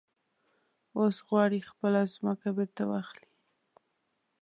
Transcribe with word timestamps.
اوس 0.97 1.15
غواړي 1.27 1.59
خپله 1.69 2.01
ځمکه 2.15 2.49
بېرته 2.57 2.83
واخلي. 2.91 3.29